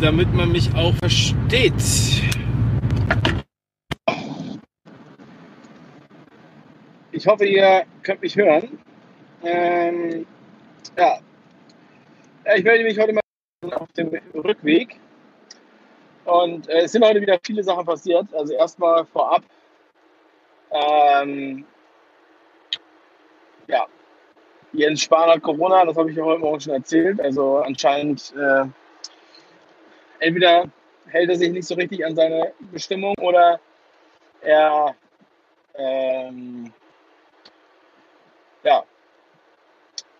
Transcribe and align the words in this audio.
Damit 0.00 0.34
man 0.34 0.52
mich 0.52 0.68
auch 0.74 0.94
versteht. 0.96 1.72
Ich 7.12 7.26
hoffe, 7.26 7.46
ihr 7.46 7.86
könnt 8.02 8.20
mich 8.20 8.36
hören. 8.36 8.78
Ähm, 9.42 10.26
ja, 10.98 11.18
ich 12.54 12.64
melde 12.64 12.84
mich 12.84 12.98
heute 12.98 13.14
mal 13.14 13.22
auf 13.72 13.90
dem 13.92 14.10
Rückweg. 14.34 15.00
Und 16.26 16.68
äh, 16.68 16.82
es 16.82 16.92
sind 16.92 17.02
heute 17.02 17.22
wieder 17.22 17.38
viele 17.42 17.64
Sachen 17.64 17.86
passiert. 17.86 18.26
Also 18.34 18.52
erstmal 18.52 19.06
vorab. 19.06 19.44
Ähm, 20.70 21.64
ja, 23.66 23.86
Jens 24.72 25.02
Spahn 25.02 25.30
hat 25.30 25.42
Corona, 25.42 25.84
das 25.84 25.96
habe 25.96 26.10
ich 26.10 26.16
ja 26.16 26.24
heute 26.24 26.40
Morgen 26.40 26.60
schon 26.60 26.74
erzählt. 26.74 27.20
Also 27.20 27.58
anscheinend 27.58 28.32
äh, 28.36 28.64
entweder 30.20 30.70
hält 31.06 31.30
er 31.30 31.36
sich 31.36 31.50
nicht 31.50 31.66
so 31.66 31.74
richtig 31.74 32.04
an 32.04 32.14
seine 32.14 32.52
Bestimmung 32.72 33.14
oder 33.18 33.58
er 34.42 34.94
ähm, 35.74 36.72
ja, 38.62 38.84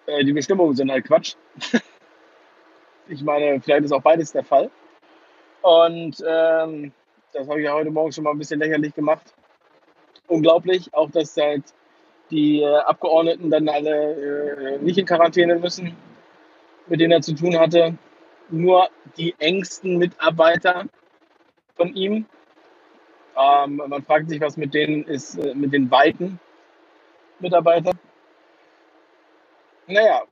äh, 0.07 0.25
die 0.25 0.33
Bestimmungen 0.33 0.75
sind 0.75 0.91
halt 0.91 1.07
Quatsch. 1.07 1.35
ich 3.09 3.23
meine, 3.23 3.61
vielleicht 3.61 3.85
ist 3.85 3.93
auch 3.93 4.03
beides 4.03 4.33
der 4.33 4.45
Fall. 4.45 4.71
Und 5.63 6.25
ähm, 6.27 6.93
das 7.33 7.49
habe 7.49 7.61
ich 7.61 7.67
ja 7.67 7.75
heute 7.75 7.91
Morgen 7.91 8.13
schon 8.13 8.25
mal 8.25 8.31
ein 8.31 8.39
bisschen 8.39 8.61
lächerlich 8.61 8.95
gemacht. 8.95 9.35
Unglaublich, 10.27 10.93
auch 10.95 11.11
dass 11.11 11.37
halt 11.37 11.65
die 12.31 12.61
äh, 12.61 12.77
Abgeordneten 12.79 13.51
dann 13.51 13.69
alle 13.69 14.77
äh, 14.77 14.79
nicht 14.79 14.99
in 14.99 15.07
Quarantäne 15.07 15.57
müssen, 15.57 15.97
mit 16.87 17.01
denen 17.01 17.13
er 17.13 17.21
zu 17.23 17.35
tun 17.35 17.59
hatte. 17.59 17.97
Nur 18.51 18.89
die 19.17 19.35
engsten 19.39 19.99
Mitarbeiter 19.99 20.87
von 21.77 21.95
ihm. 21.95 22.27
Ähm, 23.37 23.83
man 23.87 24.03
fragt 24.03 24.29
sich, 24.29 24.41
was 24.41 24.57
mit 24.57 24.75
denen 24.75 25.05
ist, 25.05 25.37
äh, 25.37 25.55
mit 25.55 25.73
den 25.73 25.91
weiten 25.91 26.39
Mitarbeitern. 27.39 27.99
Naja, 29.87 30.23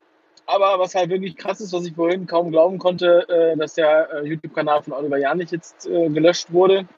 aber 0.46 0.78
was 0.78 0.94
halt 0.94 1.10
wirklich 1.10 1.36
krass 1.36 1.60
ist, 1.60 1.72
was 1.72 1.86
ich 1.86 1.94
vorhin 1.94 2.26
kaum 2.26 2.50
glauben 2.50 2.78
konnte, 2.78 3.28
äh, 3.28 3.56
dass 3.56 3.74
der 3.74 4.08
äh, 4.12 4.26
YouTube-Kanal 4.26 4.82
von 4.82 4.94
Oliver 4.94 5.18
Janich 5.18 5.50
jetzt 5.50 5.86
äh, 5.86 6.08
gelöscht 6.08 6.52
wurde. 6.52 6.88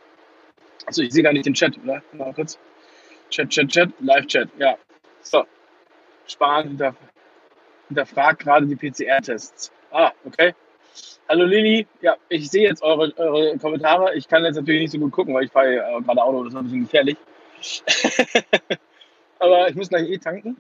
Also 0.87 1.03
ich 1.03 1.13
sehe 1.13 1.23
gar 1.23 1.33
nicht 1.33 1.47
den 1.47 1.55
Chat, 1.55 1.79
oder? 1.83 2.03
Mal 2.13 2.33
kurz. 2.33 2.59
Chat, 3.31 3.49
Chat, 3.51 3.69
Chat, 3.69 3.91
Live-Chat, 4.01 4.49
ja. 4.59 4.77
So. 5.23 5.45
Spahn 6.27 6.69
hinter, 6.69 6.95
hinterfragt 7.89 8.41
gerade 8.41 8.67
die 8.67 8.77
PCR-Tests. 8.77 9.73
Ah, 9.91 10.13
okay. 10.25 10.55
Hallo 11.29 11.45
Lili, 11.45 11.87
ja, 12.01 12.17
ich 12.29 12.51
sehe 12.51 12.69
jetzt 12.69 12.83
eure, 12.83 13.13
eure 13.17 13.57
Kommentare. 13.59 14.15
Ich 14.15 14.29
kann 14.29 14.45
jetzt 14.45 14.57
natürlich 14.57 14.83
nicht 14.83 14.91
so 14.93 14.99
gut 14.99 15.13
gucken, 15.13 15.35
weil 15.35 15.45
ich 15.45 15.53
fahre 15.53 15.77
äh, 15.77 16.03
gerade 16.03 16.23
Auto, 16.23 16.45
das 16.45 16.53
ist 16.53 16.59
ein 16.59 16.65
bisschen 16.65 16.83
gefährlich. 16.83 17.17
Aber 19.39 19.69
ich 19.69 19.75
muss 19.75 19.89
gleich 19.89 20.09
eh 20.09 20.19
tanken. 20.19 20.57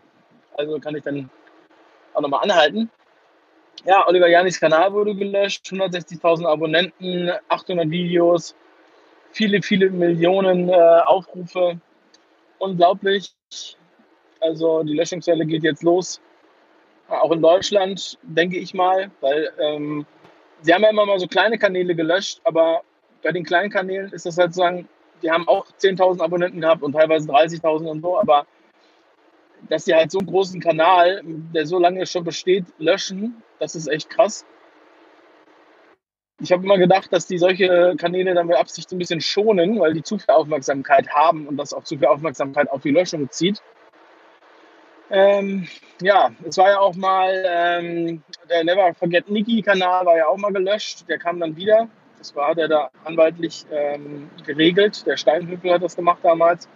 Also 0.56 0.78
kann 0.78 0.94
ich 0.94 1.02
dann 1.02 1.30
auch 2.14 2.20
nochmal 2.20 2.42
anhalten. 2.44 2.90
Ja, 3.84 4.06
Oliver 4.06 4.28
Janis 4.28 4.60
Kanal 4.60 4.92
wurde 4.92 5.14
gelöscht, 5.14 5.66
160.000 5.66 6.46
Abonnenten, 6.46 7.30
800 7.48 7.90
Videos, 7.90 8.54
viele, 9.32 9.62
viele 9.62 9.90
Millionen 9.90 10.68
äh, 10.68 11.00
Aufrufe. 11.06 11.80
Unglaublich. 12.58 13.34
Also 14.40 14.82
die 14.82 14.94
Löschungswelle 14.94 15.46
geht 15.46 15.62
jetzt 15.62 15.82
los. 15.82 16.20
Auch 17.08 17.32
in 17.32 17.42
Deutschland, 17.42 18.18
denke 18.22 18.58
ich 18.58 18.72
mal, 18.72 19.10
weil 19.20 19.50
ähm, 19.58 20.06
sie 20.62 20.72
haben 20.72 20.82
ja 20.82 20.90
immer 20.90 21.06
mal 21.06 21.18
so 21.18 21.26
kleine 21.26 21.58
Kanäle 21.58 21.94
gelöscht, 21.94 22.40
aber 22.44 22.82
bei 23.22 23.32
den 23.32 23.44
kleinen 23.44 23.70
Kanälen 23.70 24.12
ist 24.12 24.26
das 24.26 24.38
halt 24.38 24.54
sozusagen, 24.54 24.88
die 25.22 25.30
haben 25.30 25.46
auch 25.48 25.66
10.000 25.66 26.22
Abonnenten 26.22 26.60
gehabt 26.60 26.82
und 26.82 26.92
teilweise 26.92 27.28
30.000 27.28 27.86
und 27.86 28.02
so, 28.02 28.18
aber 28.18 28.46
dass 29.68 29.84
sie 29.84 29.94
halt 29.94 30.10
so 30.10 30.18
einen 30.18 30.28
großen 30.28 30.60
Kanal, 30.60 31.20
der 31.24 31.66
so 31.66 31.78
lange 31.78 32.06
schon 32.06 32.24
besteht, 32.24 32.64
löschen, 32.78 33.42
das 33.58 33.74
ist 33.74 33.88
echt 33.88 34.08
krass. 34.08 34.46
Ich 36.42 36.52
habe 36.52 36.64
immer 36.64 36.78
gedacht, 36.78 37.12
dass 37.12 37.26
die 37.26 37.36
solche 37.36 37.94
Kanäle 37.98 38.32
dann 38.32 38.46
mit 38.46 38.56
Absicht 38.56 38.88
so 38.88 38.96
ein 38.96 38.98
bisschen 38.98 39.20
schonen, 39.20 39.78
weil 39.78 39.92
die 39.92 40.02
zu 40.02 40.16
viel 40.16 40.32
Aufmerksamkeit 40.34 41.10
haben 41.10 41.46
und 41.46 41.58
das 41.58 41.74
auch 41.74 41.84
zu 41.84 41.98
viel 41.98 42.06
Aufmerksamkeit 42.06 42.70
auf 42.70 42.80
die 42.80 42.90
Löschung 42.90 43.30
zieht. 43.30 43.62
Ähm, 45.10 45.66
ja, 46.00 46.30
es 46.46 46.56
war 46.56 46.70
ja 46.70 46.78
auch 46.78 46.94
mal, 46.94 47.44
ähm, 47.46 48.22
der 48.48 48.64
Never 48.64 48.94
Forget 48.94 49.28
Nicky 49.28 49.60
Kanal 49.60 50.06
war 50.06 50.16
ja 50.16 50.28
auch 50.28 50.36
mal 50.36 50.52
gelöscht, 50.52 51.08
der 51.08 51.18
kam 51.18 51.40
dann 51.40 51.56
wieder. 51.56 51.88
Das 52.18 52.36
war 52.36 52.54
der 52.54 52.68
da 52.68 52.90
anwaltlich 53.04 53.66
ähm, 53.72 54.30
geregelt. 54.46 55.06
Der 55.06 55.16
Steinhüppel 55.16 55.72
hat 55.72 55.82
das 55.82 55.96
gemacht 55.96 56.20
damals. 56.22 56.68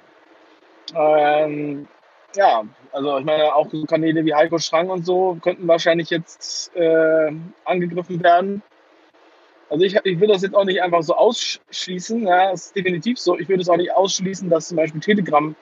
Ähm, 0.95 1.87
ja, 2.35 2.65
also 2.93 3.19
ich 3.19 3.25
meine, 3.25 3.55
auch 3.55 3.69
Kanäle 3.87 4.25
wie 4.25 4.35
Heiko 4.35 4.59
Schrang 4.59 4.91
und 4.91 5.07
so 5.07 5.39
könnten 5.41 5.69
wahrscheinlich 5.69 6.11
jetzt 6.11 6.75
äh, 6.75 7.33
angegriffen 7.65 8.23
werden. 8.23 8.63
Also 9.71 9.85
ich, 9.85 9.97
ich 10.05 10.21
will 10.21 10.29
das 10.29 10.43
jetzt 10.43 10.55
auch 10.55 10.65
nicht 10.65 10.83
einfach 10.83 11.03
so 11.03 11.15
ausschließen, 11.15 12.27
ja, 12.27 12.51
das 12.51 12.67
ist 12.67 12.77
definitiv 12.77 13.19
so. 13.19 13.39
Ich 13.39 13.49
würde 13.49 13.63
es 13.63 13.69
auch 13.69 13.77
nicht 13.77 13.93
ausschließen, 13.93 14.51
dass 14.51 14.69
zum 14.69 14.77
Beispiel 14.77 15.01
Telegram 15.01 15.55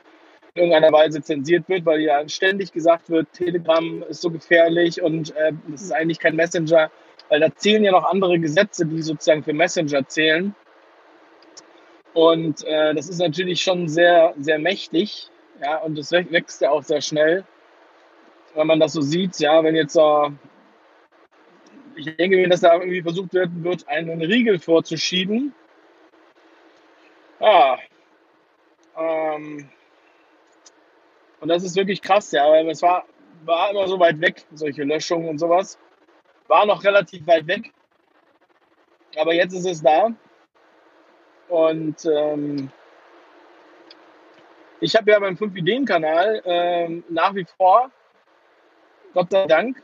irgendeiner 0.55 0.93
Weise 0.93 1.23
zensiert 1.23 1.69
wird, 1.69 1.87
weil 1.87 2.01
ja 2.01 2.29
ständig 2.29 2.73
gesagt 2.73 3.09
wird, 3.09 3.33
Telegram 3.33 4.03
ist 4.09 4.21
so 4.21 4.31
gefährlich 4.31 5.03
und 5.03 5.35
äh, 5.37 5.53
das 5.69 5.83
ist 5.83 5.93
eigentlich 5.93 6.19
kein 6.19 6.37
Messenger, 6.37 6.91
weil 7.29 7.41
da 7.41 7.55
zählen 7.55 7.85
ja 7.85 7.93
noch 7.93 8.05
andere 8.05 8.39
Gesetze, 8.39 8.85
die 8.85 9.03
sozusagen 9.03 9.43
für 9.43 9.55
Messenger 9.55 10.07
zählen. 10.07 10.55
Und 12.13 12.65
äh, 12.65 12.95
das 12.95 13.09
ist 13.09 13.19
natürlich 13.19 13.63
schon 13.63 13.89
sehr, 13.89 14.35
sehr 14.39 14.59
mächtig. 14.59 15.31
Ja, 15.63 15.79
und 15.79 15.99
es 15.99 16.13
wächst 16.13 16.61
ja 16.61 16.71
auch 16.71 16.83
sehr 16.83 17.01
schnell. 17.01 17.45
Wenn 18.55 18.67
man 18.67 18.81
das 18.81 18.93
so 18.93 19.01
sieht, 19.01 19.39
ja, 19.39 19.65
wenn 19.65 19.75
jetzt 19.75 19.95
so, 19.95 20.31
ich 21.97 22.15
denke 22.17 22.37
mir, 22.37 22.49
dass 22.49 22.61
da 22.61 22.75
irgendwie 22.75 23.01
versucht 23.01 23.33
werden 23.33 23.65
wird, 23.65 23.89
einen 23.89 24.21
Riegel 24.21 24.59
vorzuschieben. 24.59 25.55
Ja. 27.41 27.79
Ähm, 28.99 29.71
und 31.43 31.49
das 31.49 31.65
ist 31.65 31.75
wirklich 31.75 32.01
krass, 32.01 32.31
ja, 32.31 32.49
weil 32.49 32.71
es 32.71 32.83
war, 32.83 33.05
war 33.45 33.71
immer 33.71 33.89
so 33.89 33.99
weit 33.99 34.21
weg, 34.21 34.47
solche 34.53 34.85
Löschungen 34.85 35.29
und 35.29 35.39
sowas. 35.39 35.77
War 36.47 36.65
noch 36.67 36.85
relativ 36.85 37.27
weit 37.27 37.49
weg. 37.49 37.73
Aber 39.17 39.35
jetzt 39.35 39.53
ist 39.53 39.67
es 39.67 39.83
da. 39.83 40.13
Und 41.49 42.05
ähm, 42.07 42.71
ich 44.81 44.95
habe 44.95 45.11
ja 45.11 45.19
beim 45.19 45.35
5-Ideen-Kanal 45.35 46.43
ähm, 46.45 47.03
nach 47.09 47.35
wie 47.35 47.47
vor, 47.57 47.91
Gott 49.13 49.33
sei 49.33 49.45
Dank, 49.47 49.83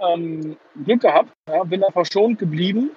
ähm, 0.00 0.56
Glück 0.84 1.00
gehabt, 1.00 1.32
ja, 1.48 1.62
bin 1.62 1.80
da 1.80 1.92
verschont 1.92 2.40
geblieben. 2.40 2.90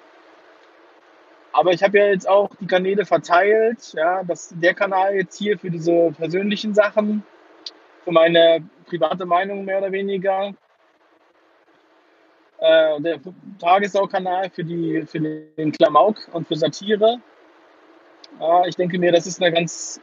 Aber 1.52 1.72
ich 1.72 1.82
habe 1.82 1.98
ja 1.98 2.06
jetzt 2.06 2.28
auch 2.28 2.50
die 2.60 2.66
Kanäle 2.66 3.04
verteilt, 3.04 3.92
ja, 3.94 4.22
dass 4.24 4.54
der 4.56 4.74
Kanal 4.74 5.14
jetzt 5.14 5.36
hier 5.36 5.58
für 5.58 5.70
diese 5.70 6.12
persönlichen 6.12 6.74
Sachen, 6.74 7.22
für 8.04 8.12
meine 8.12 8.64
private 8.86 9.26
Meinung 9.26 9.64
mehr 9.64 9.78
oder 9.78 9.92
weniger, 9.92 10.54
äh, 12.58 13.00
der 13.00 13.18
Tagesschau-Kanal 13.58 14.50
für, 14.50 14.64
für 15.06 15.20
den 15.20 15.72
Klamauk 15.72 16.28
und 16.32 16.48
für 16.48 16.56
Satire. 16.56 17.18
Ja, 18.40 18.64
ich 18.66 18.76
denke 18.76 18.98
mir, 18.98 19.12
das 19.12 19.26
ist 19.26 19.42
eine 19.42 19.52
ganz 19.52 20.00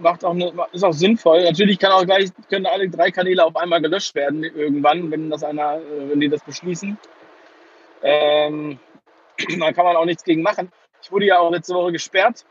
macht 0.00 0.24
auch 0.24 0.32
eine, 0.32 0.52
ist 0.72 0.84
auch 0.84 0.92
sinnvoll. 0.92 1.44
Natürlich 1.44 1.78
kann 1.78 1.92
auch 1.92 2.04
gleich, 2.04 2.30
können 2.48 2.66
alle 2.66 2.88
drei 2.88 3.10
Kanäle 3.10 3.44
auf 3.44 3.56
einmal 3.56 3.80
gelöscht 3.80 4.14
werden 4.14 4.44
irgendwann, 4.44 5.10
wenn 5.10 5.30
das 5.30 5.42
einer, 5.42 5.76
äh, 5.76 6.10
wenn 6.10 6.20
die 6.20 6.28
das 6.28 6.42
beschließen. 6.42 6.98
Ähm, 8.02 8.78
da 9.58 9.72
kann 9.72 9.84
man 9.84 9.96
auch 9.96 10.04
nichts 10.04 10.24
gegen 10.24 10.42
machen. 10.42 10.70
Ich 11.06 11.12
wurde 11.12 11.26
ja 11.26 11.38
auch 11.38 11.52
letzte 11.52 11.72
Woche 11.72 11.92
gesperrt. 11.92 12.44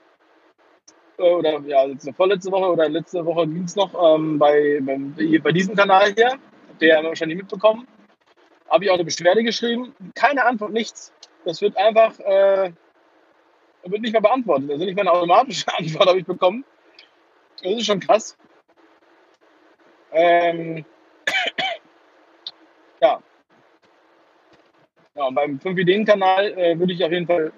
Äh, 1.17 1.29
oder 1.29 1.59
ja, 1.67 1.83
letzte, 1.83 2.13
vorletzte 2.13 2.49
Woche 2.53 2.71
oder 2.71 2.87
letzte 2.87 3.25
Woche 3.25 3.45
ging 3.47 3.63
es 3.63 3.75
noch 3.75 3.93
ähm, 4.15 4.39
bei, 4.39 4.79
beim, 4.81 5.13
bei 5.43 5.51
diesem 5.51 5.75
Kanal 5.75 6.13
hier. 6.13 6.29
Habt 6.29 6.81
ihr 6.81 6.87
ja 6.87 7.03
wahrscheinlich 7.03 7.37
mitbekommen. 7.37 7.85
Habe 8.69 8.85
ich 8.85 8.89
auch 8.89 8.95
eine 8.95 9.03
Beschwerde 9.03 9.43
geschrieben. 9.43 9.93
Keine 10.15 10.45
Antwort, 10.45 10.71
nichts. 10.71 11.11
Das 11.43 11.61
wird 11.61 11.75
einfach, 11.75 12.17
äh, 12.19 12.71
wird 13.83 14.01
nicht 14.01 14.13
mehr 14.13 14.21
beantwortet. 14.21 14.71
Also 14.71 14.85
nicht 14.85 14.95
mal 14.95 15.01
eine 15.01 15.11
automatische 15.11 15.65
Antwort 15.77 16.07
habe 16.07 16.19
ich 16.19 16.25
bekommen. 16.25 16.63
Das 17.61 17.73
ist 17.73 17.85
schon 17.87 17.99
krass. 17.99 18.37
Ähm, 20.13 20.85
ja. 23.01 23.19
ja. 25.13 25.25
Und 25.25 25.35
beim 25.35 25.57
5-Ideen-Kanal 25.57 26.57
äh, 26.57 26.79
würde 26.79 26.93
ich 26.93 27.03
auf 27.03 27.11
jeden 27.11 27.27
Fall 27.27 27.51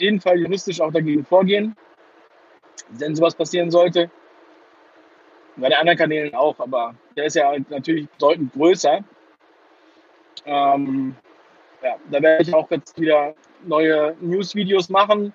jeden 0.00 0.20
Fall 0.20 0.38
juristisch 0.38 0.80
auch 0.80 0.92
dagegen 0.92 1.24
vorgehen, 1.24 1.76
wenn 2.90 3.14
sowas 3.14 3.34
passieren 3.34 3.70
sollte. 3.70 4.10
Bei 5.56 5.68
den 5.68 5.78
anderen 5.78 5.98
Kanälen 5.98 6.34
auch, 6.34 6.58
aber 6.58 6.94
der 7.16 7.26
ist 7.26 7.36
ja 7.36 7.52
natürlich 7.68 8.08
bedeutend 8.10 8.52
größer. 8.52 9.00
Ähm, 10.46 11.14
ja, 11.82 11.96
da 12.10 12.22
werde 12.22 12.42
ich 12.42 12.54
auch 12.54 12.70
jetzt 12.70 12.98
wieder 13.00 13.34
neue 13.64 14.16
News-Videos 14.20 14.88
machen. 14.88 15.34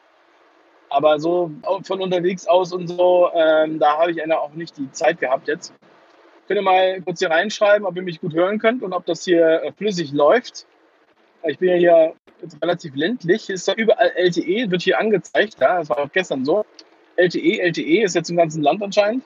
Aber 0.90 1.20
so 1.20 1.52
von 1.84 2.02
unterwegs 2.02 2.48
aus 2.48 2.72
und 2.72 2.88
so, 2.88 3.30
ähm, 3.34 3.80
da 3.80 3.98
habe 3.98 4.12
ich 4.12 4.32
auch 4.32 4.54
nicht 4.54 4.78
die 4.78 4.90
Zeit 4.92 5.20
gehabt 5.20 5.48
jetzt. 5.48 5.74
Könnt 6.48 6.60
ihr 6.60 6.64
mal 6.64 7.02
kurz 7.02 7.20
hier 7.20 7.32
reinschreiben, 7.32 7.88
ob 7.88 7.96
ihr 7.96 8.04
mich 8.04 8.22
gut 8.22 8.34
hören 8.34 8.60
könnt 8.60 8.84
und 8.84 8.94
ob 8.94 9.06
das 9.06 9.26
hier 9.26 9.64
äh, 9.64 9.72
flüssig 9.74 10.14
läuft. 10.14 10.68
Ich 11.48 11.60
bin 11.60 11.70
ja 11.70 11.76
hier 11.76 12.14
relativ 12.62 12.96
ländlich. 12.96 13.50
Ist 13.50 13.68
da 13.68 13.74
überall 13.74 14.12
LTE, 14.16 14.72
wird 14.72 14.82
hier 14.82 15.00
angezeigt. 15.00 15.58
Ja, 15.60 15.80
das 15.80 15.90
war 15.90 16.00
auch 16.00 16.12
gestern 16.12 16.46
so. 16.46 16.66
LTE, 17.18 17.60
LTE 17.62 18.04
ist 18.04 18.16
jetzt 18.16 18.30
im 18.30 18.38
ganzen 18.38 18.62
Land 18.62 18.82
anscheinend. 18.84 19.24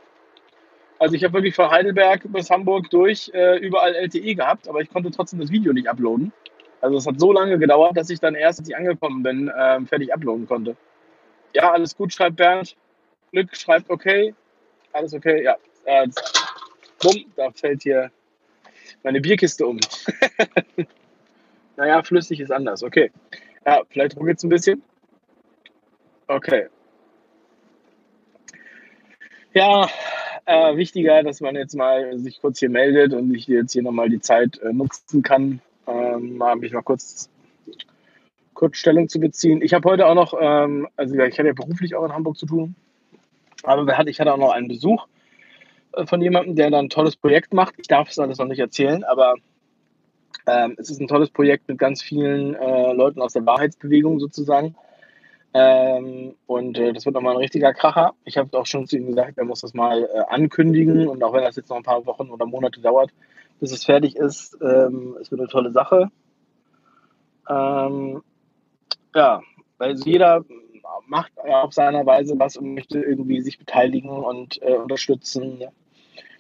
Also 1.00 1.16
ich 1.16 1.24
habe 1.24 1.34
wirklich 1.34 1.56
von 1.56 1.72
Heidelberg 1.72 2.22
bis 2.32 2.50
Hamburg 2.50 2.90
durch 2.90 3.32
äh, 3.34 3.58
überall 3.60 3.96
LTE 3.96 4.36
gehabt, 4.36 4.68
aber 4.68 4.82
ich 4.82 4.90
konnte 4.90 5.12
trotzdem 5.12 5.40
das 5.40 5.50
Video 5.50 5.72
nicht 5.72 5.88
uploaden. 5.88 6.34
Also 6.82 6.98
es 6.98 7.08
hat 7.08 7.20
so 7.20 7.32
lange 7.32 7.58
gedauert, 7.58 7.96
dass 7.96 8.10
ich 8.10 8.20
dann 8.20 8.36
erst, 8.36 8.60
als 8.60 8.70
ich 8.70 8.76
angekommen 8.76 9.24
bin, 9.24 9.48
äh, 9.48 9.82
fertig 9.86 10.14
uploaden 10.14 10.48
konnte. 10.48 10.76
Ja, 11.54 11.72
alles 11.72 11.96
gut, 11.96 12.14
schreibt 12.14 12.36
Bernd. 12.36 12.76
Glück 13.32 13.56
schreibt 13.56 13.90
okay. 13.90 14.36
Alles 14.92 15.14
okay, 15.14 15.44
ja. 15.44 15.56
Äh, 15.86 16.08
bumm, 17.02 17.26
da 17.36 17.52
fällt 17.52 17.84
hier 17.84 18.12
meine 19.04 19.22
Bierkiste 19.22 19.66
um. 19.66 19.80
naja, 21.80 22.04
flüssig 22.04 22.42
ist 22.42 22.52
anders, 22.52 22.84
okay. 22.84 23.10
Ja, 23.66 23.82
vielleicht 23.90 24.18
ruckelt 24.18 24.38
es 24.38 24.44
ein 24.44 24.50
bisschen. 24.50 24.84
Okay. 26.28 26.68
Ja, 29.54 29.88
äh, 30.46 30.76
wichtiger, 30.76 31.24
dass 31.24 31.40
man 31.40 31.56
jetzt 31.56 31.76
mal 31.76 32.20
sich 32.20 32.42
kurz 32.42 32.60
hier 32.60 32.70
meldet 32.70 33.14
und 33.14 33.34
ich 33.34 33.48
jetzt 33.48 33.72
hier 33.72 33.82
nochmal 33.82 34.10
die 34.10 34.20
Zeit 34.20 34.60
äh, 34.60 34.74
nutzen 34.74 35.24
kann, 35.24 35.62
ähm, 35.88 36.42
mich 36.60 36.74
mal 36.74 36.82
kurz, 36.82 37.30
kurz 38.54 38.78
Stellung 38.78 39.08
zu 39.08 39.20
beziehen. 39.20 39.62
Ich 39.62 39.74
habe 39.74 39.90
heute 39.90 40.06
auch 40.06 40.16
noch, 40.16 40.34
ähm, 40.40 40.88
also 40.98 41.16
ich 41.16 41.40
hatte 41.40 41.48
ja 41.48 41.54
beruflich 41.54 41.96
auch 41.96 42.04
in 42.04 42.14
Hamburg 42.14 42.38
zu 42.38 42.46
tun, 42.46 42.76
aber 43.64 43.88
ich 44.06 44.20
hatte 44.20 44.34
auch 44.34 44.38
noch 44.38 44.52
einen 44.52 44.68
Besuch 44.68 45.08
äh, 45.94 46.06
von 46.06 46.22
jemandem, 46.22 46.58
der 46.58 46.72
da 46.72 46.80
ein 46.80 46.90
tolles 46.90 47.16
Projekt 47.16 47.54
macht. 47.54 47.76
Ich 47.78 47.88
darf 47.88 48.10
es 48.10 48.20
alles 48.20 48.38
noch 48.38 48.48
nicht 48.48 48.60
erzählen, 48.60 49.06
aber 49.06 49.36
ähm, 50.46 50.76
es 50.78 50.90
ist 50.90 51.00
ein 51.00 51.08
tolles 51.08 51.30
Projekt 51.30 51.68
mit 51.68 51.78
ganz 51.78 52.02
vielen 52.02 52.56
äh, 52.56 52.94
Leuten 52.94 53.22
aus 53.22 53.34
der 53.34 53.46
Wahrheitsbewegung 53.46 54.20
sozusagen. 54.20 54.76
Ähm, 55.54 56.36
und 56.46 56.78
äh, 56.78 56.94
das 56.94 57.06
wird 57.06 57.16
nochmal 57.16 57.34
ein 57.34 57.40
richtiger 57.40 57.74
Kracher. 57.74 58.14
Ich 58.24 58.38
habe 58.38 58.58
auch 58.58 58.68
schon 58.68 58.86
zu 58.86 58.98
ihm 58.98 59.08
gesagt, 59.08 59.38
er 59.38 59.46
muss 59.46 59.62
das 59.62 59.74
mal 59.74 60.04
äh, 60.04 60.20
ankündigen. 60.30 61.08
Und 61.08 61.24
auch 61.24 61.34
wenn 61.34 61.44
das 61.44 61.56
jetzt 61.56 61.70
noch 61.70 61.78
ein 61.78 61.84
paar 61.84 62.06
Wochen 62.06 62.30
oder 62.30 62.46
Monate 62.46 62.82
dauert, 62.82 63.12
bis 63.60 63.72
es 63.72 63.84
fertig 63.84 64.16
ist, 64.16 64.58
ähm, 64.62 65.18
es 65.20 65.32
wird 65.32 65.42
eine 65.42 65.50
tolle 65.50 65.72
Sache. 65.72 66.12
Ähm, 67.50 68.22
ja, 69.16 69.42
weil 69.78 69.96
jeder 69.96 70.46
macht 71.08 71.32
auf 71.40 71.74
seiner 71.74 72.06
Weise 72.06 72.38
was 72.38 72.58
und 72.58 72.74
möchte 72.74 73.00
irgendwie 73.00 73.42
sich 73.42 73.58
beteiligen 73.58 74.10
und 74.10 74.62
äh, 74.62 74.76
unterstützen, 74.76 75.64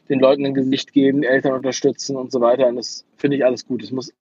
den 0.09 0.19
Leuten 0.19 0.45
ein 0.45 0.53
Gesicht 0.53 0.93
geben, 0.93 1.23
Eltern 1.23 1.53
unterstützen 1.53 2.15
und 2.15 2.31
so 2.31 2.41
weiter. 2.41 2.67
Und 2.67 2.77
das 2.77 3.05
finde 3.17 3.37
ich 3.37 3.45
alles 3.45 3.65
gut. 3.65 3.83
Es 3.83 3.91
muss 3.91 4.11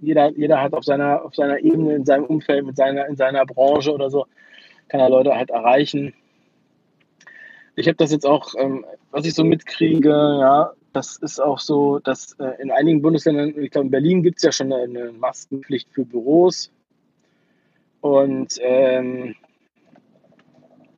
jeder, 0.00 0.30
jeder 0.30 0.62
hat 0.62 0.74
auf 0.74 0.84
seiner, 0.84 1.24
auf 1.24 1.34
seiner 1.34 1.58
Ebene, 1.58 1.96
in 1.96 2.04
seinem 2.04 2.24
Umfeld, 2.24 2.64
mit 2.64 2.76
seiner, 2.76 3.06
in 3.06 3.16
seiner 3.16 3.44
Branche 3.44 3.92
oder 3.92 4.10
so, 4.10 4.26
kann 4.88 5.00
er 5.00 5.10
Leute 5.10 5.34
halt 5.34 5.50
erreichen. 5.50 6.14
Ich 7.76 7.86
habe 7.86 7.96
das 7.96 8.10
jetzt 8.10 8.26
auch, 8.26 8.54
ähm, 8.56 8.84
was 9.10 9.24
ich 9.24 9.34
so 9.34 9.44
mitkriege, 9.44 10.10
ja, 10.10 10.72
das 10.92 11.16
ist 11.16 11.40
auch 11.40 11.58
so, 11.58 11.98
dass 11.98 12.32
äh, 12.40 12.60
in 12.60 12.70
einigen 12.70 13.02
Bundesländern, 13.02 13.54
ich 13.56 13.70
glaube 13.70 13.86
in 13.86 13.90
Berlin 13.90 14.22
gibt 14.22 14.38
es 14.38 14.42
ja 14.42 14.52
schon 14.52 14.72
eine, 14.72 14.82
eine, 14.82 15.12
Maskenpflicht 15.12 15.88
für 15.92 16.04
Büros. 16.04 16.70
Und 18.00 18.58
ähm, 18.60 19.34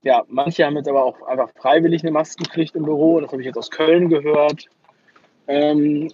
ja, 0.02 0.24
manche 0.28 0.64
haben 0.64 0.76
jetzt 0.76 0.88
aber 0.88 1.04
auch 1.04 1.22
einfach 1.22 1.50
freiwillig 1.56 2.02
eine 2.02 2.10
Maskenpflicht 2.10 2.74
im 2.74 2.84
Büro. 2.84 3.20
Das 3.20 3.32
habe 3.32 3.42
ich 3.42 3.46
jetzt 3.46 3.58
aus 3.58 3.70
Köln 3.70 4.08
gehört 4.08 4.68
ähm, 5.50 6.08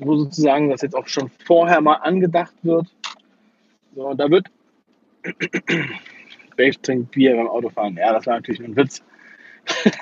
wo 0.00 0.16
sozusagen 0.16 0.68
das 0.68 0.82
jetzt 0.82 0.96
auch 0.96 1.06
schon 1.06 1.30
vorher 1.46 1.80
mal 1.80 1.94
angedacht 1.94 2.54
wird. 2.62 2.86
So, 3.94 4.08
und 4.08 4.18
da 4.18 4.28
wird. 4.28 4.48
Dave 6.56 6.82
trinkt 6.82 7.12
Bier 7.12 7.36
beim 7.36 7.46
Autofahren. 7.46 7.96
Ja, 7.96 8.12
das 8.12 8.26
war 8.26 8.34
natürlich 8.34 8.60
ein 8.60 8.74
Witz. 8.74 9.02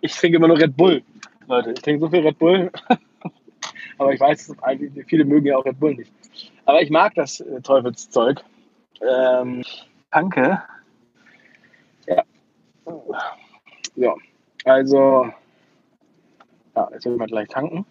ich 0.00 0.14
trinke 0.14 0.36
immer 0.36 0.46
nur 0.46 0.58
Red 0.58 0.76
Bull, 0.76 1.02
Leute. 1.48 1.72
Ich 1.72 1.82
trinke 1.82 2.00
so 2.00 2.08
viel 2.08 2.20
Red 2.20 2.38
Bull. 2.38 2.70
Aber 3.98 4.12
ich 4.12 4.20
weiß, 4.20 4.54
viele 5.06 5.24
mögen 5.24 5.46
ja 5.46 5.56
auch 5.56 5.64
Red 5.64 5.80
Bull 5.80 5.94
nicht. 5.94 6.12
Aber 6.66 6.82
ich 6.82 6.90
mag 6.90 7.14
das 7.14 7.40
äh, 7.40 7.60
Teufelszeug. 7.62 8.44
Ähm, 9.00 9.64
danke. 10.12 10.62
Ja. 13.94 14.14
Also, 14.64 15.28
ja, 16.74 16.88
jetzt 16.92 17.06
will 17.06 17.18
wir 17.18 17.26
gleich 17.26 17.48
tanken. 17.48 17.86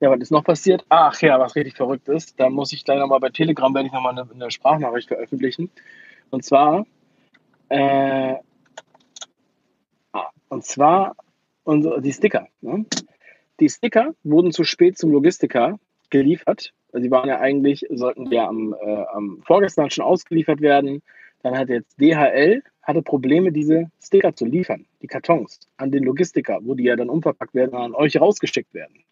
Ja, 0.00 0.10
was 0.10 0.20
ist 0.20 0.30
noch 0.30 0.44
passiert? 0.44 0.84
Ach 0.88 1.20
ja, 1.22 1.40
was 1.40 1.56
richtig 1.56 1.76
verrückt 1.76 2.08
ist. 2.08 2.38
Da 2.38 2.50
muss 2.50 2.72
ich 2.72 2.84
gleich 2.84 2.98
nochmal 2.98 3.18
bei 3.18 3.30
Telegram, 3.30 3.74
werde 3.74 3.88
ich 3.88 3.92
nochmal 3.92 4.16
eine, 4.16 4.30
eine 4.30 4.50
Sprachnachricht 4.50 5.08
veröffentlichen. 5.08 5.70
Und 6.30 6.44
zwar, 6.44 6.86
äh, 7.68 8.36
ah, 10.12 10.30
und 10.48 10.64
zwar 10.64 11.16
unsere, 11.64 12.00
die 12.00 12.12
Sticker. 12.12 12.46
Ne? 12.60 12.86
Die 13.58 13.68
Sticker 13.68 14.14
wurden 14.22 14.52
zu 14.52 14.62
spät 14.62 14.96
zum 14.96 15.10
Logistiker 15.10 15.80
geliefert. 16.10 16.72
Also 16.92 17.02
die 17.02 17.10
waren 17.10 17.28
ja 17.28 17.40
eigentlich, 17.40 17.84
sollten 17.90 18.30
ja 18.30 18.46
am, 18.46 18.74
äh, 18.80 19.04
am 19.12 19.42
vorgestern 19.44 19.90
schon 19.90 20.04
ausgeliefert 20.04 20.60
werden. 20.60 21.02
Dann 21.42 21.56
hat 21.56 21.68
jetzt 21.68 22.00
DHL 22.00 22.62
hatte 22.82 23.02
Probleme, 23.02 23.52
diese 23.52 23.90
Sticker 24.02 24.34
zu 24.34 24.46
liefern, 24.46 24.86
die 25.02 25.06
Kartons 25.06 25.60
an 25.76 25.92
den 25.92 26.04
Logistiker, 26.04 26.58
wo 26.62 26.74
die 26.74 26.84
ja 26.84 26.96
dann 26.96 27.10
umverpackt 27.10 27.54
werden 27.54 27.74
und 27.74 27.82
an 27.82 27.94
euch 27.94 28.18
rausgeschickt 28.18 28.72
werden. 28.72 29.04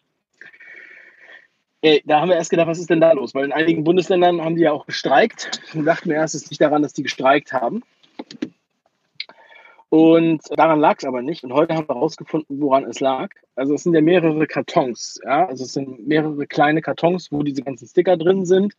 Ey, 1.81 2.01
da 2.05 2.19
haben 2.19 2.29
wir 2.29 2.35
erst 2.35 2.49
gedacht, 2.49 2.67
was 2.67 2.79
ist 2.79 2.89
denn 2.89 2.99
da 2.99 3.11
los? 3.11 3.35
Weil 3.35 3.45
in 3.45 3.51
einigen 3.51 3.83
Bundesländern 3.83 4.41
haben 4.41 4.55
die 4.55 4.63
ja 4.63 4.71
auch 4.71 4.87
gestreikt. 4.87 5.61
Wir 5.73 5.83
dachten 5.83 6.09
erst, 6.09 6.33
es 6.33 6.49
liegt 6.49 6.61
daran, 6.61 6.81
dass 6.81 6.93
die 6.93 7.03
gestreikt 7.03 7.53
haben. 7.53 7.83
Und 9.89 10.41
daran 10.49 10.79
lag 10.79 10.97
es 10.97 11.05
aber 11.05 11.21
nicht. 11.21 11.43
Und 11.43 11.53
heute 11.53 11.75
haben 11.75 11.87
wir 11.87 11.95
herausgefunden, 11.95 12.59
woran 12.59 12.83
es 12.85 12.99
lag. 12.99 13.29
Also 13.55 13.75
es 13.75 13.83
sind 13.83 13.93
ja 13.93 14.01
mehrere 14.01 14.47
Kartons. 14.47 15.19
Ja? 15.23 15.47
Also 15.47 15.65
es 15.65 15.73
sind 15.73 16.07
mehrere 16.07 16.47
kleine 16.47 16.81
Kartons, 16.81 17.31
wo 17.31 17.43
diese 17.43 17.61
ganzen 17.61 17.87
Sticker 17.87 18.17
drin 18.17 18.45
sind. 18.45 18.73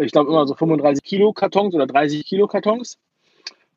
Ich 0.00 0.12
glaube 0.12 0.30
immer 0.30 0.46
so 0.46 0.54
35 0.54 1.02
Kilo 1.02 1.32
Kartons 1.32 1.74
oder 1.74 1.86
30 1.86 2.24
Kilo 2.24 2.46
Kartons 2.46 2.98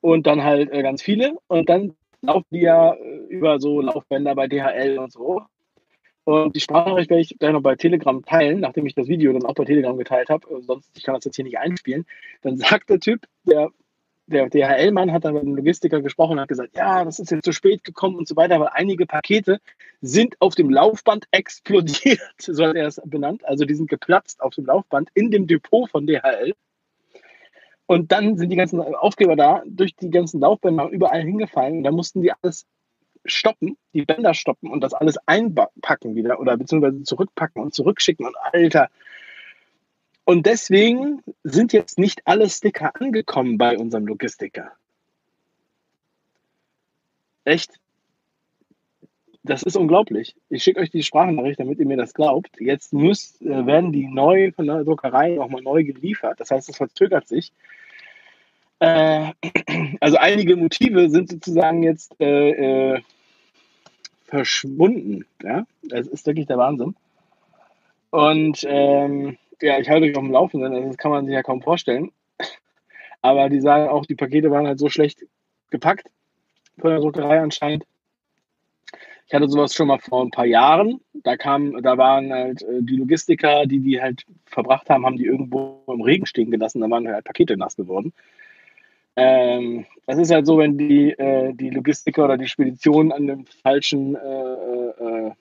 und 0.01 0.27
dann 0.27 0.43
halt 0.43 0.71
äh, 0.71 0.83
ganz 0.83 1.01
viele. 1.01 1.37
Und 1.47 1.69
dann 1.69 1.95
laufen 2.21 2.47
die 2.51 2.61
ja 2.61 2.93
äh, 2.93 3.17
über 3.29 3.59
so 3.59 3.81
Laufbänder 3.81 4.35
bei 4.35 4.47
DHL 4.47 4.97
und 4.97 5.11
so. 5.11 5.41
Und 6.25 6.55
die 6.55 6.61
Sprachnachricht 6.61 7.09
werde 7.09 7.21
ich 7.21 7.37
gleich 7.37 7.51
noch 7.51 7.61
bei 7.61 7.75
Telegram 7.75 8.23
teilen, 8.23 8.61
nachdem 8.61 8.85
ich 8.85 8.95
das 8.95 9.07
Video 9.07 9.33
dann 9.33 9.45
auch 9.45 9.55
bei 9.55 9.65
Telegram 9.65 9.97
geteilt 9.97 10.29
habe. 10.29 10.47
Äh, 10.49 10.61
sonst, 10.61 10.89
ich 10.95 11.03
kann 11.03 11.15
das 11.15 11.25
jetzt 11.25 11.35
hier 11.35 11.45
nicht 11.45 11.57
einspielen. 11.57 12.05
Dann 12.41 12.57
sagt 12.57 12.89
der 12.89 12.99
Typ, 12.99 13.25
der, 13.43 13.71
der 14.27 14.49
DHL-Mann 14.49 15.11
hat 15.11 15.25
dann 15.25 15.33
mit 15.33 15.43
dem 15.43 15.55
Logistiker 15.55 16.01
gesprochen 16.01 16.33
und 16.33 16.41
hat 16.41 16.47
gesagt, 16.47 16.75
ja, 16.75 17.03
das 17.03 17.19
ist 17.19 17.31
jetzt 17.31 17.45
zu 17.45 17.51
spät 17.51 17.83
gekommen 17.83 18.15
und 18.15 18.27
so 18.27 18.35
weiter, 18.35 18.59
weil 18.59 18.69
einige 18.71 19.05
Pakete 19.05 19.59
sind 20.01 20.35
auf 20.39 20.55
dem 20.55 20.69
Laufband 20.69 21.25
explodiert, 21.31 22.21
so 22.37 22.65
hat 22.65 22.75
er 22.75 22.87
es 22.87 23.01
benannt. 23.05 23.45
Also 23.45 23.65
die 23.65 23.75
sind 23.75 23.89
geplatzt 23.89 24.41
auf 24.41 24.55
dem 24.55 24.65
Laufband 24.65 25.09
in 25.13 25.31
dem 25.31 25.47
Depot 25.47 25.89
von 25.89 26.07
DHL. 26.07 26.53
Und 27.85 28.11
dann 28.11 28.37
sind 28.37 28.49
die 28.49 28.55
ganzen 28.55 28.79
Aufkleber 28.79 29.35
da 29.35 29.61
durch 29.65 29.95
die 29.95 30.09
ganzen 30.09 30.39
Laufbänder 30.39 30.87
überall 30.89 31.21
hingefallen. 31.21 31.77
Und 31.77 31.83
da 31.83 31.91
mussten 31.91 32.21
die 32.21 32.31
alles 32.31 32.65
stoppen, 33.25 33.77
die 33.93 34.03
Bänder 34.03 34.33
stoppen 34.33 34.69
und 34.69 34.81
das 34.81 34.93
alles 34.93 35.17
einpacken 35.25 36.15
wieder 36.15 36.39
oder 36.39 36.57
beziehungsweise 36.57 37.03
zurückpacken 37.03 37.61
und 37.61 37.73
zurückschicken. 37.73 38.25
Und 38.25 38.35
Alter. 38.51 38.89
Und 40.25 40.45
deswegen 40.45 41.21
sind 41.43 41.73
jetzt 41.73 41.99
nicht 41.99 42.21
alle 42.25 42.49
Sticker 42.49 42.95
angekommen 42.99 43.57
bei 43.57 43.77
unserem 43.77 44.07
Logistiker. 44.07 44.71
Echt? 47.43 47.79
Das 49.43 49.63
ist 49.63 49.75
unglaublich. 49.75 50.35
Ich 50.49 50.63
schicke 50.63 50.79
euch 50.79 50.89
die 50.89 51.03
Sprachnachricht, 51.03 51.59
damit 51.59 51.77
ihr 51.79 51.85
mir 51.85 51.97
das 51.97 52.13
glaubt. 52.13 52.61
Jetzt 52.61 52.93
müsst, 52.93 53.41
äh, 53.41 53.65
werden 53.65 53.91
die 53.91 54.07
neu 54.07 54.53
von 54.53 54.67
der 54.67 54.85
Druckerei 54.85 55.31
nochmal 55.31 55.61
neu 55.61 55.83
geliefert. 55.83 56.39
Das 56.39 56.51
heißt, 56.51 56.69
es 56.69 56.77
verzögert 56.77 57.27
sich. 57.27 57.51
Äh, 58.79 59.33
also 59.99 60.15
einige 60.15 60.55
Motive 60.55 61.09
sind 61.09 61.29
sozusagen 61.29 61.83
jetzt 61.83 62.15
äh, 62.21 62.93
äh, 62.93 63.01
verschwunden. 64.23 65.25
Ja? 65.43 65.65
Das 65.83 66.07
ist 66.07 66.25
wirklich 66.25 66.47
der 66.47 66.57
Wahnsinn. 66.57 66.95
Und 68.11 68.65
ähm, 68.65 69.37
ja, 69.63 69.79
ich 69.79 69.89
halte 69.89 70.05
euch 70.05 70.15
auf 70.15 70.23
dem 70.23 70.31
Laufenden, 70.31 70.73
also 70.73 70.87
das 70.87 70.97
kann 70.97 71.11
man 71.11 71.25
sich 71.25 71.33
ja 71.33 71.43
kaum 71.43 71.61
vorstellen. 71.61 72.11
Aber 73.21 73.49
die 73.49 73.61
sagen 73.61 73.87
auch, 73.87 74.05
die 74.05 74.15
Pakete 74.15 74.51
waren 74.51 74.67
halt 74.67 74.79
so 74.79 74.89
schlecht 74.89 75.23
gepackt 75.71 76.09
von 76.79 76.89
der 76.91 76.99
Druckerei 76.99 77.39
anscheinend, 77.39 77.85
Ich 79.27 79.33
hatte 79.33 79.47
sowas 79.47 79.73
schon 79.73 79.87
mal 79.87 79.99
vor 79.99 80.23
ein 80.23 80.31
paar 80.31 80.45
Jahren. 80.45 80.99
Da 81.13 81.37
kam, 81.37 81.81
da 81.81 81.97
waren 81.97 82.31
halt 82.33 82.61
äh, 82.63 82.81
die 82.81 82.97
Logistiker, 82.97 83.65
die 83.65 83.79
die 83.79 84.01
halt 84.01 84.25
verbracht 84.45 84.89
haben, 84.89 85.05
haben 85.05 85.17
die 85.17 85.25
irgendwo 85.25 85.83
im 85.87 86.01
Regen 86.01 86.25
stehen 86.25 86.51
gelassen. 86.51 86.81
Da 86.81 86.89
waren 86.89 87.07
halt 87.07 87.25
Pakete 87.25 87.55
nass 87.57 87.75
geworden. 87.75 88.13
Ähm, 89.15 89.85
das 90.07 90.17
ist 90.17 90.31
halt 90.31 90.45
so, 90.45 90.57
wenn 90.57 90.77
die, 90.77 91.11
äh, 91.11 91.53
die 91.53 91.69
Logistiker 91.69 92.25
oder 92.25 92.37
die 92.37 92.47
Spedition 92.47 93.11
an 93.11 93.27
dem 93.27 93.45
falschen, 93.45 94.15
äh, 94.15 94.19
äh, 94.19 95.31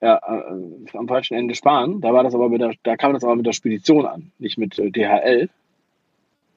ja, 0.00 0.16
äh, 0.16 0.96
am 0.96 1.08
falschen 1.08 1.36
Ende 1.36 1.54
sparen. 1.54 2.00
Da 2.00 2.12
war 2.12 2.22
das 2.22 2.34
aber 2.34 2.48
mit 2.48 2.60
der, 2.60 2.74
da 2.82 2.96
kam 2.96 3.14
das 3.14 3.24
aber 3.24 3.36
mit 3.36 3.46
der 3.46 3.52
Spedition 3.52 4.06
an, 4.06 4.32
nicht 4.38 4.58
mit 4.58 4.78
äh, 4.78 4.90
DHL. 4.90 5.48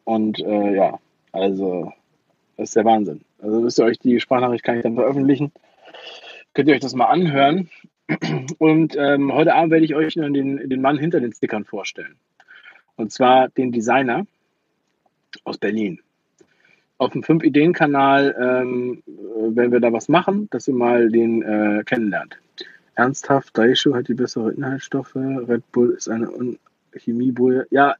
Und 0.03 0.39
äh, 0.39 0.75
ja, 0.75 0.99
also 1.31 1.93
das 2.57 2.69
ist 2.69 2.75
der 2.75 2.85
Wahnsinn. 2.85 3.21
Also 3.41 3.63
wisst 3.63 3.79
ihr 3.79 3.85
euch, 3.85 3.99
die 3.99 4.19
Sprachnachricht 4.19 4.63
kann 4.63 4.77
ich 4.77 4.83
dann 4.83 4.95
veröffentlichen. 4.95 5.51
Könnt 6.53 6.67
ihr 6.67 6.75
euch 6.75 6.81
das 6.81 6.95
mal 6.95 7.05
anhören. 7.05 7.69
Und 8.57 8.95
ähm, 8.97 9.33
heute 9.33 9.53
Abend 9.53 9.71
werde 9.71 9.85
ich 9.85 9.95
euch 9.95 10.15
den, 10.15 10.33
den 10.33 10.81
Mann 10.81 10.97
hinter 10.97 11.19
den 11.19 11.31
Stickern 11.31 11.63
vorstellen. 11.63 12.15
Und 12.95 13.11
zwar 13.11 13.49
den 13.49 13.71
Designer 13.71 14.25
aus 15.43 15.57
Berlin. 15.57 15.99
Auf 16.97 17.13
dem 17.13 17.21
5-Ideen-Kanal 17.21 18.35
ähm, 18.37 19.03
werden 19.55 19.71
wir 19.71 19.79
da 19.79 19.93
was 19.93 20.09
machen, 20.09 20.49
dass 20.49 20.67
ihr 20.67 20.73
mal 20.73 21.09
den 21.09 21.43
äh, 21.43 21.83
kennenlernt. 21.85 22.37
Ernsthaft, 22.99 23.57
Daisho 23.57 23.95
hat 23.95 24.09
die 24.09 24.13
bessere 24.13 24.51
Inhaltsstoffe, 24.51 25.15
Red 25.15 25.71
Bull 25.71 25.91
ist 25.91 26.09
eine 26.09 26.29
Chemiebulle. 26.93 27.65
Ja, 27.71 27.95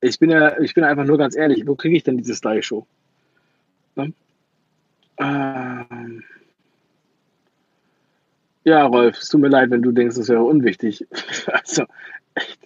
ich 0.00 0.18
bin 0.18 0.30
ja, 0.30 0.58
ich 0.60 0.72
bin 0.72 0.82
einfach 0.82 1.04
nur 1.04 1.18
ganz 1.18 1.36
ehrlich, 1.36 1.66
wo 1.66 1.74
kriege 1.74 1.94
ich 1.94 2.02
denn 2.02 2.16
dieses 2.16 2.40
Daisho? 2.40 2.86
Ne? 3.96 4.14
Ähm, 5.18 6.24
ja, 8.64 8.86
Rolf, 8.86 9.18
es 9.18 9.28
tut 9.28 9.42
mir 9.42 9.48
leid, 9.48 9.70
wenn 9.70 9.82
du 9.82 9.92
denkst, 9.92 10.16
das 10.16 10.30
wäre 10.30 10.42
unwichtig. 10.42 11.06
also, 11.46 11.84
echt. 12.34 12.60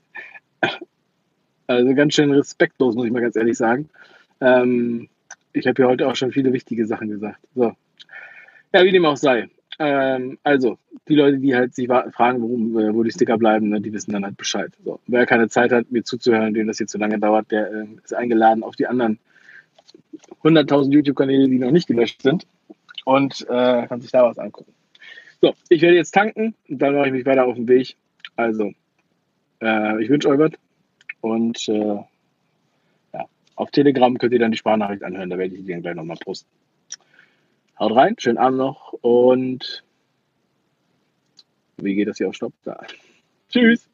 Also 1.66 1.94
ganz 1.94 2.14
schön 2.14 2.30
respektlos, 2.30 2.94
muss 2.94 3.06
ich 3.06 3.12
mal 3.12 3.20
ganz 3.20 3.34
ehrlich 3.34 3.58
sagen. 3.58 3.90
Ähm, 4.40 5.08
ich 5.52 5.66
habe 5.66 5.82
ja 5.82 5.88
heute 5.88 6.06
auch 6.06 6.14
schon 6.14 6.30
viele 6.30 6.52
wichtige 6.52 6.86
Sachen 6.86 7.08
gesagt. 7.08 7.40
So. 7.56 7.74
Ja, 8.72 8.84
wie 8.84 8.92
dem 8.92 9.04
auch 9.04 9.16
sei. 9.16 9.50
Ähm, 9.78 10.38
also, 10.42 10.78
die 11.06 11.14
Leute, 11.14 11.38
die 11.38 11.54
halt 11.54 11.74
sich 11.74 11.86
fragen, 11.86 12.42
warum, 12.42 12.78
äh, 12.78 12.94
wo 12.94 13.02
die 13.02 13.12
Sticker 13.12 13.38
bleiben, 13.38 13.68
ne, 13.68 13.80
die 13.80 13.92
wissen 13.92 14.12
dann 14.12 14.24
halt 14.24 14.36
Bescheid. 14.36 14.72
So. 14.84 15.00
Wer 15.06 15.24
keine 15.26 15.48
Zeit 15.48 15.72
hat, 15.72 15.90
mir 15.92 16.02
zuzuhören, 16.02 16.54
dem 16.54 16.66
das 16.66 16.78
hier 16.78 16.88
zu 16.88 16.98
lange 16.98 17.18
dauert, 17.18 17.50
der 17.50 17.70
äh, 17.72 17.86
ist 18.02 18.14
eingeladen 18.14 18.64
auf 18.64 18.76
die 18.76 18.86
anderen 18.86 19.18
100.000 20.42 20.92
YouTube-Kanäle, 20.92 21.48
die 21.48 21.58
noch 21.58 21.70
nicht 21.70 21.86
gelöscht 21.86 22.22
sind 22.22 22.46
und 23.04 23.46
äh, 23.48 23.86
kann 23.86 24.00
sich 24.00 24.10
da 24.10 24.24
was 24.24 24.38
angucken. 24.38 24.72
So, 25.40 25.54
ich 25.68 25.82
werde 25.82 25.96
jetzt 25.96 26.12
tanken 26.12 26.54
und 26.68 26.78
dann 26.78 26.94
mache 26.94 27.06
ich 27.06 27.12
mich 27.12 27.26
weiter 27.26 27.46
auf 27.46 27.54
den 27.54 27.68
Weg. 27.68 27.96
Also, 28.36 28.72
äh, 29.62 30.02
ich 30.02 30.08
wünsche 30.10 30.28
euch 30.28 30.38
was. 30.38 30.52
Und 31.20 31.68
äh, 31.68 31.96
ja, 33.12 33.26
auf 33.54 33.70
Telegram 33.70 34.16
könnt 34.18 34.32
ihr 34.32 34.38
dann 34.40 34.50
die 34.50 34.58
Sprachnachricht 34.58 35.04
anhören, 35.04 35.30
da 35.30 35.38
werde 35.38 35.54
ich 35.54 35.64
die 35.64 35.72
dann 35.72 35.82
gleich 35.82 35.94
nochmal 35.94 36.16
posten. 36.16 36.48
Haut 37.78 37.94
rein, 37.94 38.16
schönen 38.18 38.38
Abend 38.38 38.58
noch 38.58 38.92
und 38.92 39.84
wie 41.76 41.94
geht 41.94 42.08
das 42.08 42.18
hier 42.18 42.28
auf 42.28 42.34
Stopp? 42.34 42.52
Da. 42.64 42.80
Tschüss. 43.50 43.88